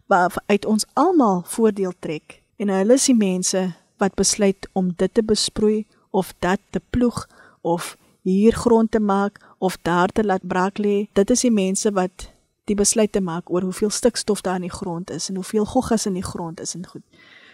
wat 0.09 0.41
uit 0.49 0.65
ons 0.65 0.89
almal 0.97 1.43
voordeel 1.45 1.93
trek. 2.01 2.41
En 2.57 2.69
hulle 2.73 2.93
is 2.93 3.05
die 3.05 3.15
mense 3.15 3.61
wat 4.01 4.15
besluit 4.17 4.67
om 4.73 4.89
dit 4.97 5.13
te 5.13 5.23
besproei 5.23 5.85
of 6.09 6.33
dat 6.39 6.59
te 6.69 6.81
ploeg 6.89 7.27
of 7.61 7.97
hier 8.21 8.53
grond 8.53 8.91
te 8.91 8.99
maak 8.99 9.37
of 9.57 9.77
daar 9.81 10.09
te 10.09 10.23
laat 10.23 10.47
braak 10.47 10.77
lê. 10.77 11.05
Dit 11.13 11.29
is 11.29 11.45
die 11.45 11.53
mense 11.53 11.91
wat 11.91 12.31
die 12.67 12.75
besluit 12.75 13.11
te 13.11 13.21
maak 13.21 13.49
oor 13.49 13.61
hoeveel 13.61 13.89
stikstof 13.89 14.41
daar 14.41 14.55
in 14.55 14.67
die 14.67 14.73
grond 14.73 15.09
is 15.09 15.29
en 15.29 15.35
hoeveel 15.35 15.65
goggas 15.65 16.05
in 16.05 16.17
die 16.17 16.25
grond 16.25 16.59
is 16.59 16.73
en 16.75 16.87
goed. 16.87 17.03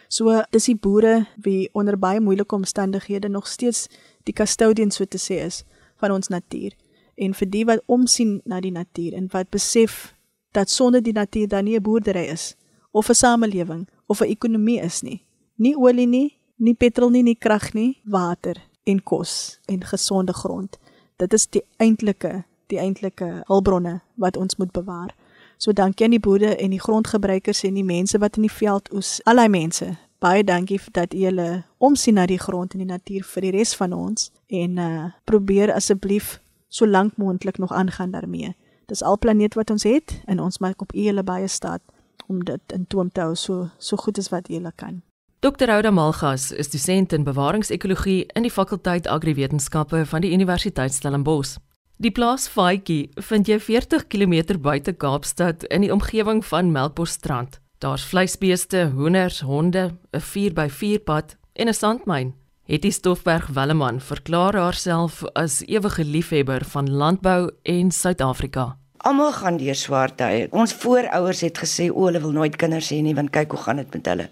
So 0.07 0.41
dis 0.55 0.69
die 0.69 0.77
boere 0.77 1.25
wie 1.43 1.69
onder 1.73 1.97
baie 1.99 2.21
moeilike 2.21 2.55
omstandighede 2.55 3.29
nog 3.29 3.47
steeds 3.47 3.87
die 4.23 4.33
custodians 4.33 4.95
so 4.95 5.05
te 5.05 5.19
sê 5.21 5.43
is 5.43 5.63
van 6.01 6.11
ons 6.11 6.31
natuur 6.31 6.73
en 7.15 7.33
vir 7.37 7.49
die 7.49 7.65
wat 7.69 7.83
omsien 7.85 8.39
na 8.45 8.59
die 8.61 8.71
natuur 8.71 9.13
en 9.17 9.27
wat 9.33 9.49
besef 9.53 10.13
dat 10.53 10.69
sonder 10.69 11.03
die 11.03 11.13
natuur 11.13 11.47
daar 11.47 11.63
nie 11.63 11.75
'n 11.77 11.81
boerdery 11.81 12.25
is 12.29 12.55
of 12.91 13.09
'n 13.09 13.13
samelewing 13.13 13.87
of 14.07 14.21
'n 14.21 14.29
ekonomie 14.29 14.81
is 14.81 15.01
nie. 15.01 15.21
Nie 15.55 15.75
olie 15.75 16.07
nie, 16.07 16.37
nie 16.55 16.73
petrol 16.73 17.09
nie, 17.09 17.23
nie 17.23 17.35
krag 17.35 17.73
nie, 17.73 18.01
water 18.03 18.55
en 18.83 19.03
kos 19.03 19.59
en 19.65 19.83
gesonde 19.83 20.33
grond. 20.33 20.77
Dit 21.17 21.33
is 21.33 21.47
die 21.47 21.63
eintlike 21.77 22.43
die 22.67 22.79
eintlike 22.79 23.43
hulpbronne 23.45 24.01
wat 24.15 24.37
ons 24.37 24.55
moet 24.55 24.71
bewaar. 24.71 25.13
So 25.57 25.71
dankie 25.71 26.05
aan 26.05 26.15
die 26.15 26.19
boere 26.19 26.55
en 26.55 26.73
die 26.73 26.81
grondgebruikers 26.81 27.63
en 27.63 27.77
die 27.77 27.85
mense 27.85 28.17
wat 28.19 28.35
in 28.35 28.47
die 28.47 28.51
veld 28.51 28.89
oes. 28.93 29.19
Al 29.29 29.41
die 29.43 29.49
mense, 29.49 29.93
baie 30.23 30.43
dankie 30.43 30.79
dat 30.95 31.13
julle 31.13 31.63
omsien 31.77 32.17
na 32.17 32.25
die 32.25 32.39
grond 32.39 32.73
en 32.73 32.83
die 32.83 32.89
natuur 32.89 33.23
vir 33.23 33.47
die 33.47 33.53
res 33.57 33.75
van 33.79 33.93
ons 33.93 34.31
en 34.47 34.77
uh 34.77 35.11
probeer 35.29 35.73
asseblief 35.73 36.39
so 36.69 36.87
lank 36.87 37.17
moontlik 37.17 37.57
nog 37.57 37.71
aangaan 37.71 38.11
daarmee. 38.11 38.55
Dis 38.87 39.03
al 39.03 39.17
planeet 39.17 39.55
wat 39.55 39.69
ons 39.69 39.83
het 39.83 40.15
en 40.25 40.39
ons 40.39 40.59
maak 40.59 40.81
op 40.81 40.91
julle 40.95 41.23
baie 41.23 41.47
staat 41.47 41.81
om 42.27 42.43
dit 42.43 42.71
in 42.71 42.85
toom 42.87 43.09
te 43.11 43.21
hou 43.21 43.35
so 43.35 43.69
so 43.77 43.97
goed 43.97 44.17
as 44.17 44.29
wat 44.29 44.47
julle 44.47 44.71
kan. 44.75 45.01
Dr. 45.43 45.69
Ouda 45.69 45.91
Malgas 45.91 46.51
is 46.51 46.69
dosent 46.69 47.13
in 47.13 47.23
bewaringsekologie 47.23 48.25
in 48.35 48.45
die 48.45 48.51
fakulteit 48.51 49.07
Agriwetenskappe 49.07 50.05
van 50.05 50.21
die 50.21 50.31
Universiteit 50.31 50.93
Stellenbosch. 50.93 51.57
Die 51.99 52.11
plaas 52.11 52.47
Faitjie 52.47 53.09
vind 53.29 53.47
jy 53.47 53.59
40 53.59 54.07
km 54.07 54.57
buite 54.59 54.93
Kaapstad 54.93 55.63
in 55.63 55.83
die 55.83 55.91
omgewing 55.91 56.45
van 56.45 56.71
Melkbosstrand. 56.71 57.59
Daar's 57.83 58.05
vleisbeeste, 58.07 58.89
hoenders, 58.95 59.41
honde, 59.41 59.97
'n 60.11 60.19
4x4 60.19 61.03
pad 61.03 61.35
en 61.53 61.67
'n 61.67 61.73
sandmyn. 61.73 62.33
Hetty 62.63 62.91
Stoffberg 62.91 63.47
Welleman 63.47 63.99
verklaar 63.99 64.55
haarself 64.55 65.23
as 65.35 65.61
ewige 65.67 66.05
liefhebber 66.05 66.63
van 66.65 66.89
landbou 66.89 67.51
en 67.63 67.91
Suid-Afrika. 67.91 68.77
Almal 69.03 69.33
gaan 69.35 69.57
deur 69.59 69.75
swaar 69.75 70.13
tye. 70.15 70.47
Ons 70.55 70.71
voorouers 70.79 71.41
het 71.43 71.57
gesê 71.59 71.89
o, 71.91 72.05
hulle 72.07 72.21
wil 72.23 72.31
nooit 72.31 72.53
kinders 72.55 72.87
hê 72.93 73.01
nie 73.03 73.15
want 73.17 73.33
kyk 73.35 73.51
hoe 73.51 73.59
gaan 73.65 73.81
dit 73.81 73.95
met 73.97 74.05
hulle. 74.07 74.27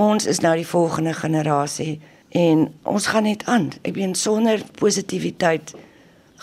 Ons 0.00 0.24
is 0.32 0.38
nou 0.40 0.54
die 0.56 0.64
volgende 0.64 1.12
generasie 1.12 1.98
en 2.32 2.70
ons 2.88 3.08
gaan 3.12 3.26
net 3.28 3.42
aan. 3.52 3.66
Ek 3.84 3.92
bedoel 3.92 4.14
sonder 4.16 4.62
positiwiteit 4.78 5.74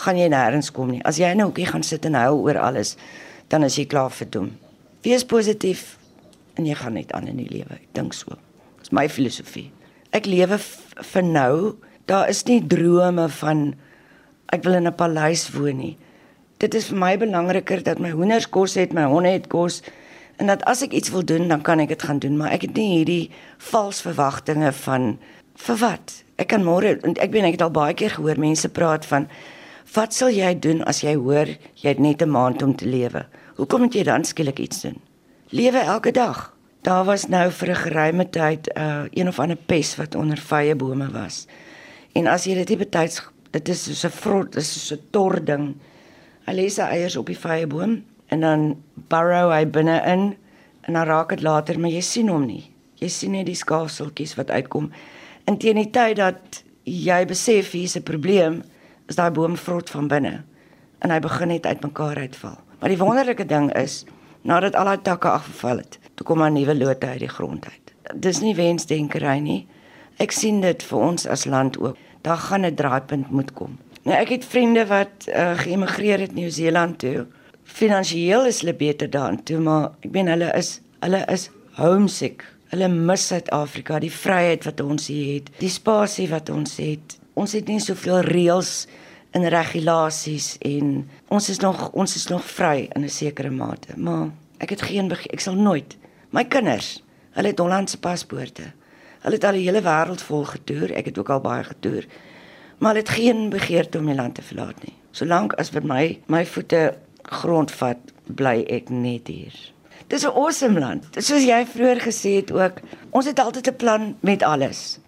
gaan 0.04 0.20
jy 0.22 0.28
nêrens 0.30 0.70
kom 0.76 0.92
nie. 0.94 1.02
As 1.10 1.18
jy 1.18 1.32
nou 1.34 1.48
ookie 1.50 1.66
gaan 1.66 1.82
sit 1.84 2.06
en 2.06 2.18
huil 2.20 2.38
oor 2.46 2.60
alles, 2.62 2.94
dan 3.50 3.66
is 3.66 3.80
jy 3.80 3.88
klaar 3.90 4.14
vir 4.14 4.30
doem. 4.30 4.52
Wees 5.02 5.26
positief 5.26 5.96
en 6.54 6.68
jy 6.70 6.76
gaan 6.78 7.00
net 7.00 7.16
aan 7.18 7.32
in 7.32 7.40
die 7.42 7.50
lewe. 7.50 7.80
Ek 7.80 7.90
dink 7.98 8.14
so. 8.14 8.38
Dis 8.78 8.94
my 8.94 9.08
filosofie. 9.10 9.72
Ek 10.14 10.30
lewe 10.30 10.60
vir 11.14 11.26
nou. 11.26 11.56
Daar 12.06 12.30
is 12.30 12.44
nie 12.46 12.62
drome 12.62 13.26
van 13.42 13.74
ek 14.54 14.62
wil 14.70 14.78
in 14.78 14.88
'n 14.88 14.94
paleis 14.94 15.50
woon 15.58 15.78
nie. 15.82 15.98
Dit 16.60 16.76
is 16.76 16.90
vir 16.92 16.98
my 17.00 17.14
belangriker 17.16 17.80
dat 17.88 18.02
my 18.04 18.10
hoenders 18.12 18.50
kos 18.52 18.74
het, 18.76 18.92
my 18.92 19.06
honde 19.08 19.32
het 19.32 19.46
kos 19.48 19.80
en 20.44 20.50
dat 20.52 20.64
as 20.68 20.82
ek 20.84 20.92
iets 20.96 21.12
wil 21.14 21.24
doen, 21.24 21.48
dan 21.48 21.62
kan 21.64 21.80
ek 21.80 21.94
dit 21.94 22.04
gaan 22.04 22.20
doen, 22.20 22.36
maar 22.40 22.52
ek 22.52 22.66
het 22.68 22.76
nie 22.76 22.98
hierdie 22.98 23.32
vals 23.72 24.02
verwagtinge 24.04 24.72
van 24.82 25.14
vir 25.64 25.80
wat? 25.80 26.18
Ek 26.40 26.50
kan 26.52 26.66
môre 26.68 26.98
en 26.98 27.16
ek 27.16 27.32
weet 27.32 27.48
ek 27.48 27.56
het 27.56 27.64
al 27.64 27.72
baie 27.76 27.96
keer 27.96 28.12
gehoor 28.18 28.40
mense 28.44 28.68
praat 28.76 29.08
van 29.08 29.30
wat 29.96 30.16
sal 30.16 30.36
jy 30.36 30.52
doen 30.60 30.84
as 30.84 31.00
jy 31.04 31.16
hoor 31.16 31.48
jy 31.80 31.88
het 31.88 32.04
net 32.04 32.22
'n 32.22 32.30
maand 32.36 32.64
om 32.64 32.76
te 32.76 32.86
lewe? 32.86 33.24
Hoekom 33.56 33.88
moet 33.88 33.96
jy 33.96 34.04
dan 34.04 34.28
skielik 34.28 34.60
iets 34.60 34.82
doen? 34.82 35.00
Lewe 35.50 35.80
elke 35.80 36.12
dag. 36.12 36.54
Daar 36.84 37.06
was 37.06 37.28
nou 37.28 37.52
vir 37.52 37.70
'n 37.70 37.76
geruime 37.76 38.30
tyd 38.30 38.68
uh, 38.76 39.08
een 39.12 39.28
of 39.28 39.40
ander 39.40 39.58
pes 39.58 39.96
wat 39.96 40.16
onder 40.16 40.38
vye 40.38 40.76
bome 40.76 41.08
was. 41.12 41.48
En 42.14 42.28
as 42.28 42.44
jy 42.44 42.64
dit 42.66 42.78
betyds 42.78 43.22
dit 43.52 43.70
is 43.70 44.00
so 44.00 44.08
'n 44.08 44.12
vrot, 44.12 44.52
dit 44.52 44.62
is 44.62 44.88
so 44.88 44.96
'n 44.96 45.02
tor 45.12 45.40
ding. 45.44 45.76
Hy 46.50 46.56
lê 46.58 46.64
sy 46.74 46.82
eiers 46.82 47.14
op 47.14 47.28
die 47.30 47.38
vye 47.38 47.68
boom 47.70 47.92
en 48.34 48.42
dan 48.42 48.62
burrow 49.12 49.52
hy 49.54 49.68
binne 49.70 50.00
in 50.10 50.24
en 50.88 50.96
dan 50.98 51.06
raak 51.06 51.30
dit 51.30 51.44
later, 51.46 51.78
maar 51.78 51.92
jy 51.94 52.02
sien 52.02 52.32
hom 52.34 52.48
nie. 52.50 52.64
Jy 52.98 53.10
sien 53.14 53.36
net 53.38 53.46
die 53.46 53.58
skaafseltjies 53.58 54.34
wat 54.34 54.50
uitkom. 54.50 54.88
En 55.46 55.60
teen 55.62 55.78
die 55.78 55.92
tyd 55.94 56.18
dat 56.18 56.64
jy 56.90 57.20
besef 57.30 57.76
hier's 57.78 57.94
'n 57.96 58.02
probleem, 58.02 58.64
is 59.06 59.20
daai 59.22 59.30
boom 59.30 59.58
vrot 59.58 59.90
van 59.90 60.08
binne 60.08 60.42
en 61.02 61.12
hy 61.12 61.20
begin 61.20 61.48
net 61.54 61.70
uitmekaar 61.70 62.18
uitval. 62.18 62.58
Maar 62.80 62.90
die 62.90 62.98
wonderlike 62.98 63.46
ding 63.46 63.70
is, 63.78 64.06
nadat 64.42 64.76
al 64.76 64.86
daai 64.86 65.02
takke 65.04 65.30
afgeval 65.30 65.78
het, 65.78 66.00
toe 66.16 66.26
kom 66.26 66.42
'n 66.42 66.54
nuwe 66.54 66.76
lote 66.76 67.08
uit 67.08 67.20
die 67.20 67.30
grond 67.30 67.66
uit. 67.66 67.94
Dis 68.16 68.42
nie 68.42 68.56
wensdenkery 68.56 69.38
nie. 69.38 69.68
Ek 70.18 70.32
sien 70.32 70.62
dit 70.62 70.84
vir 70.84 71.00
ons 71.00 71.28
as 71.28 71.46
land 71.46 71.78
ook. 71.78 71.98
Daar 72.22 72.38
gaan 72.38 72.66
'n 72.66 72.76
draaipunt 72.76 73.30
moet 73.30 73.54
kom. 73.54 73.78
Nou 74.08 74.16
ek 74.16 74.30
het 74.30 74.46
vriende 74.48 74.86
wat 74.90 75.28
uh, 75.28 75.58
geëmigreer 75.60 76.20
het 76.20 76.36
Nieu-Seeland 76.36 77.00
toe. 77.00 77.26
Finansieel 77.64 78.46
is 78.50 78.62
hulle 78.64 78.76
beter 78.76 79.10
daarin 79.10 79.44
toe, 79.44 79.60
maar 79.60 79.92
ek 80.06 80.14
meen 80.16 80.32
hulle 80.32 80.50
is 80.58 80.80
hulle 81.04 81.24
is 81.32 81.50
homesick. 81.80 82.46
Hulle 82.70 82.88
mis 82.92 83.28
Suid-Afrika, 83.28 84.00
die 84.00 84.14
vryheid 84.14 84.66
wat 84.68 84.82
ons 84.82 85.08
hier 85.10 85.40
het, 85.40 85.50
die 85.60 85.72
spasie 85.74 86.28
wat 86.30 86.50
ons 86.54 86.78
het. 86.80 87.18
Ons 87.40 87.56
het 87.58 87.68
nie 87.68 87.80
soveel 87.82 88.22
reëls 88.28 88.88
en 89.38 89.46
regulasies 89.50 90.56
en 90.66 90.94
ons 91.30 91.50
is 91.50 91.60
nog 91.62 91.90
ons 91.94 92.16
is 92.16 92.28
nog 92.30 92.46
vry 92.46 92.90
in 92.96 93.04
'n 93.06 93.10
sekere 93.10 93.50
mate, 93.50 93.98
maar 93.98 94.30
ek 94.60 94.70
het 94.70 94.82
geen 94.82 95.12
ek 95.12 95.40
sal 95.40 95.56
nooit 95.56 95.98
my 96.30 96.44
kinders, 96.44 97.04
hulle 97.32 97.48
het 97.48 97.60
Hollandse 97.60 98.00
paspoorte. 98.00 98.72
Hulle 99.24 99.36
het 99.36 99.44
al 99.44 99.58
die 99.58 99.66
hele 99.66 99.82
wêreld 99.82 100.22
vol 100.22 100.46
getoer, 100.46 100.94
ek 100.96 101.06
het 101.06 101.18
ook 101.18 101.30
al 101.30 101.42
baie 101.42 101.64
getoer. 101.64 102.06
Maar 102.80 102.96
het 102.96 103.10
geen 103.10 103.50
begeerte 103.50 103.98
om 103.98 104.06
die 104.06 104.16
land 104.16 104.36
te 104.36 104.42
verlaat 104.42 104.84
nie. 104.84 104.94
Solank 105.12 105.54
as 105.60 105.70
vir 105.74 105.84
my 105.84 106.20
my 106.28 106.46
voete 106.46 106.98
grond 107.42 107.72
vat, 107.72 108.00
bly 108.26 108.64
ek 108.70 108.90
net 108.90 109.28
hier. 109.28 109.54
Dis 110.08 110.24
'n 110.26 110.34
awesome 110.34 110.80
land. 110.80 111.06
Soos 111.18 111.44
jy 111.44 111.66
vroeër 111.66 112.00
gesê 112.00 112.32
het 112.40 112.52
ook, 112.52 112.80
ons 113.10 113.26
het 113.26 113.40
altyd 113.40 113.68
'n 113.68 113.76
plan 113.76 114.16
met 114.20 114.44
alles. 114.44 115.00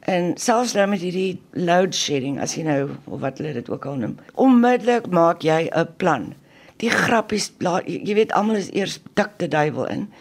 En 0.00 0.36
selfs 0.36 0.72
nou 0.72 0.86
met 0.86 1.00
hierdie 1.00 1.40
load 1.50 1.94
shedding, 1.94 2.40
as 2.40 2.54
jy 2.54 2.62
nou 2.62 2.90
of 3.04 3.20
wat 3.20 3.38
hulle 3.38 3.52
dit 3.52 3.70
ook 3.70 3.84
al 3.84 3.94
noem, 3.94 4.18
onmiddellik 4.34 5.06
maak 5.10 5.42
jy 5.42 5.70
'n 5.72 5.88
plan. 5.96 6.34
Die 6.76 6.90
grappies, 6.90 7.52
jy 7.84 8.14
weet 8.14 8.32
almal 8.32 8.54
is 8.56 8.70
eers 8.70 9.00
dik 9.14 9.30
te 9.36 9.48
duiwel 9.48 9.86
in. 9.86 10.12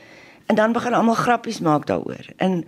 En 0.45 0.55
dan 0.55 0.71
begin 0.71 0.93
almal 0.93 1.13
grappies 1.13 1.59
maak 1.59 1.85
daaroor. 1.85 2.25
En 2.37 2.65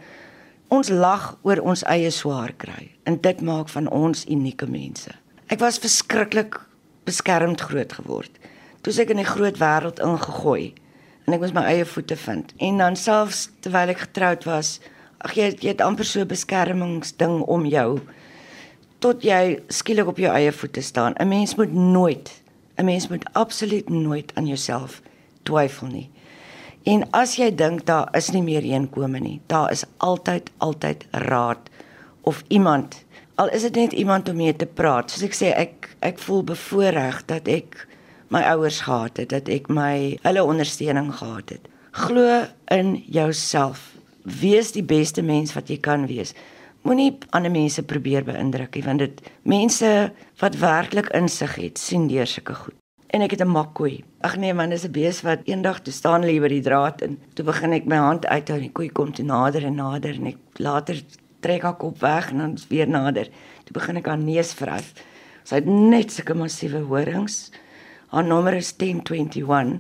ons 0.68 0.90
lag 0.90 1.38
oor 1.48 1.62
ons 1.64 1.84
eie 1.88 2.12
swaar 2.12 2.54
kry. 2.58 2.92
En 3.04 3.18
dit 3.22 3.42
maak 3.42 3.70
van 3.70 3.88
ons 3.90 4.26
unieke 4.28 4.68
mense. 4.68 5.12
Ek 5.48 5.60
was 5.60 5.80
verskriklik 5.80 6.60
beskermd 7.08 7.62
groot 7.62 7.94
geword. 7.94 8.32
Toe 8.84 8.94
ek 9.02 9.14
in 9.14 9.22
die 9.22 9.28
groot 9.28 9.58
wêreld 9.62 10.02
ingegooi 10.04 10.74
en 11.28 11.36
ek 11.36 11.42
moes 11.44 11.56
my 11.56 11.64
eie 11.68 11.86
voete 11.88 12.16
vind. 12.20 12.54
En 12.64 12.78
dan 12.84 12.96
selfs 12.96 13.48
terwyl 13.64 13.92
ek 13.92 14.06
getroud 14.06 14.48
was, 14.48 14.78
ag 15.24 15.36
jy, 15.36 15.50
jy 15.60 15.74
het 15.74 15.84
amper 15.84 16.08
so 16.08 16.22
'n 16.22 16.28
beskermingsding 16.28 17.42
om 17.48 17.66
jou 17.66 18.00
tot 19.00 19.24
jy 19.24 19.60
skielik 19.70 20.08
op 20.08 20.18
jou 20.18 20.32
eie 20.34 20.52
voete 20.52 20.82
staan. 20.82 21.14
'n 21.20 21.28
Mens 21.28 21.56
moet 21.56 21.74
nooit, 21.74 22.42
'n 22.78 22.86
mens 22.86 23.08
moet 23.08 23.26
absoluut 23.34 23.90
nooit 23.90 24.32
aan 24.36 24.48
jouself 24.48 25.02
twyfel 25.44 25.88
nie. 25.88 26.10
En 26.88 27.01
as 27.12 27.34
jy 27.36 27.50
dink 27.51 27.82
daar 27.88 28.08
is 28.15 28.29
nie 28.32 28.41
meer 28.46 28.63
heenkome 28.63 29.20
nie, 29.20 29.41
daar 29.51 29.74
is 29.75 29.84
altyd 29.98 30.48
altyd 30.63 31.03
raad 31.27 31.67
of 32.24 32.44
iemand. 32.48 32.96
Al 33.36 33.51
is 33.51 33.65
dit 33.67 33.75
net 33.75 33.94
iemand 33.94 34.29
om 34.32 34.39
mee 34.39 34.56
te 34.56 34.65
praat. 34.65 35.12
Soos 35.12 35.25
ek 35.27 35.36
sê, 35.36 35.51
ek 35.51 35.89
ek 36.08 36.22
voel 36.24 36.46
bevoordeel 36.48 37.20
dat 37.27 37.51
ek 37.51 37.75
my 38.32 38.39
ouers 38.53 38.79
gehad 38.88 39.20
het, 39.20 39.34
dat 39.36 39.51
ek 39.51 39.67
my 39.67 40.15
hulle 40.24 40.48
ondersteuning 40.48 41.12
gehad 41.20 41.58
het. 41.58 41.67
Glo 41.91 42.46
in 42.72 42.96
jouself. 43.12 43.91
Wees 44.24 44.72
die 44.72 44.86
beste 44.86 45.22
mens 45.22 45.58
wat 45.60 45.67
jy 45.67 45.82
kan 45.84 46.08
wees. 46.08 46.32
Moenie 46.88 47.17
ander 47.36 47.51
mense 47.51 47.84
probeer 47.84 48.24
beïndruk 48.24 48.79
nie, 48.79 48.88
want 48.88 49.03
dit 49.03 49.24
mense 49.44 49.94
wat 50.39 50.60
werklik 50.63 51.12
insig 51.20 51.60
het, 51.60 51.79
sien 51.84 52.08
deur 52.08 52.27
sulke 52.27 52.56
goed. 52.56 52.79
En 53.08 53.22
ek 53.22 53.32
het 53.32 53.42
'n 53.42 53.48
makkoei. 53.48 54.04
Ag 54.22 54.36
nee 54.38 54.54
man, 54.54 54.70
dis 54.70 54.84
'n 54.84 54.92
bees 54.92 55.22
wat 55.22 55.40
eendag 55.44 55.80
toe 55.82 55.94
staan 55.94 56.24
lê 56.24 56.40
by 56.40 56.48
die 56.48 56.62
draad 56.62 57.02
en 57.02 57.20
toe 57.34 57.46
begin 57.46 57.74
ek 57.74 57.86
my 57.86 57.96
hand 57.96 58.26
uithou 58.26 58.56
en 58.56 58.62
die 58.62 58.72
koei 58.72 58.90
kom 58.90 59.14
toe 59.14 59.26
nader 59.26 59.64
en 59.64 59.76
nader 59.76 60.16
en 60.16 60.28
ek 60.28 60.38
later 60.58 61.04
trek 61.40 61.62
haar 61.62 61.78
kop 61.78 62.00
weg 62.00 62.32
en 62.32 62.38
dan 62.38 62.58
weer 62.70 62.88
nader. 62.88 63.30
Toe 63.64 63.74
begin 63.74 63.98
ek 63.98 64.06
haar 64.06 64.18
neus 64.18 64.54
vryf. 64.54 64.94
Sy 65.44 65.56
het 65.56 65.66
net 65.66 66.12
sulke 66.12 66.34
massiewe 66.34 66.80
horings. 66.80 67.52
Haar 68.08 68.24
nommer 68.24 68.54
is 68.54 68.74
1021 68.74 69.80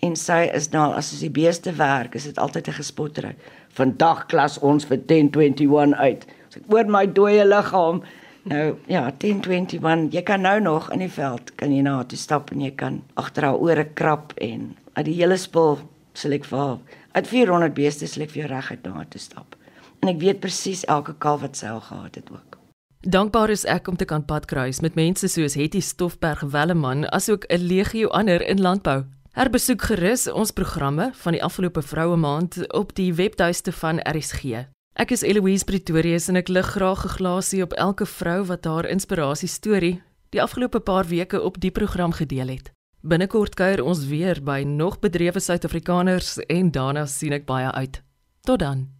en 0.00 0.16
sy 0.16 0.50
is 0.54 0.68
nou 0.70 0.92
as 0.94 1.08
sy 1.18 1.30
beeste 1.30 1.72
werk, 1.72 2.14
is 2.14 2.24
dit 2.24 2.38
altyd 2.38 2.68
'n 2.68 2.72
gespottery. 2.72 3.34
Vandag 3.68 4.26
klas 4.26 4.58
ons 4.58 4.84
vir 4.84 4.98
1021 4.98 5.94
uit. 5.94 6.26
So 6.48 6.60
ek 6.60 6.72
oor 6.72 6.86
my 6.86 7.06
dooie 7.06 7.44
liggaam. 7.44 8.02
Nou 8.48 8.76
ja, 8.88 9.02
1021, 9.18 10.12
jy 10.12 10.22
kan 10.22 10.40
nou 10.40 10.60
nog 10.60 10.88
in 10.92 11.02
die 11.04 11.12
veld 11.12 11.50
kan 11.60 11.72
jy 11.74 11.82
na 11.84 11.98
toe 12.08 12.18
stap 12.18 12.48
en 12.54 12.62
jy 12.64 12.70
kan 12.80 13.02
agter 13.20 13.44
haar 13.44 13.60
ore 13.60 13.84
krap 13.84 14.32
en 14.40 14.70
uit 14.94 15.04
die 15.04 15.16
hele 15.18 15.36
spul 15.36 15.76
sal 16.16 16.32
ek 16.32 16.48
vir 16.48 16.78
uit 17.12 17.28
400 17.28 17.74
beeste 17.76 18.08
sal 18.08 18.24
ek 18.24 18.32
vir 18.32 18.42
jou 18.42 18.48
reguit 18.54 18.86
na 18.88 19.04
toe 19.04 19.20
stap. 19.20 19.58
En 20.00 20.08
ek 20.08 20.20
weet 20.22 20.40
presies 20.40 20.86
elke 20.88 21.12
kalf 21.20 21.42
wat 21.44 21.60
sy 21.60 21.68
al 21.68 21.82
gehad 21.84 22.16
het 22.16 22.32
ook. 22.32 22.56
Dankbaar 23.04 23.52
is 23.52 23.66
ek 23.68 23.88
om 23.92 24.00
te 24.00 24.08
kan 24.08 24.24
padkruis 24.24 24.80
met 24.80 24.96
mense 24.96 25.28
soos 25.28 25.58
Hetty 25.58 25.84
Stoffberg 25.84 26.40
Welleman 26.40 27.04
asook 27.12 27.44
'n 27.52 27.68
legio 27.68 28.08
ander 28.08 28.40
in 28.40 28.60
landbou. 28.60 29.04
Herbesoek 29.32 29.82
gerus 29.82 30.26
ons 30.26 30.50
programme 30.50 31.10
van 31.12 31.32
die 31.32 31.44
afgelope 31.44 31.82
vroue 31.82 32.16
maand 32.16 32.72
op 32.72 32.94
die 32.94 33.14
webtuiste 33.14 33.72
van 33.72 34.00
RSG. 34.00 34.66
Ek 34.98 35.12
is 35.14 35.22
Eloise 35.22 35.62
Pretorius 35.62 36.24
en 36.26 36.40
ek 36.40 36.48
lig 36.50 36.72
graag 36.74 37.04
'n 37.06 37.14
glasie 37.22 37.62
op 37.62 37.72
elke 37.78 38.06
vrou 38.06 38.42
wat 38.50 38.64
haar 38.64 38.86
inspirasie 38.90 39.48
storie 39.48 40.02
die 40.34 40.42
afgelope 40.42 40.80
paar 40.80 41.06
weke 41.06 41.40
op 41.40 41.60
die 41.60 41.70
program 41.70 42.12
gedeel 42.12 42.48
het. 42.48 42.72
Binnekort 43.02 43.54
kuier 43.54 43.84
ons 43.84 44.06
weer 44.06 44.42
by 44.42 44.64
nog 44.66 44.98
bedrewe 44.98 45.40
Suid-Afrikaners 45.40 46.38
en 46.38 46.70
daarna 46.70 47.06
sien 47.06 47.32
ek 47.32 47.46
baie 47.46 47.70
uit. 47.70 48.02
Tot 48.42 48.58
dan. 48.58 48.97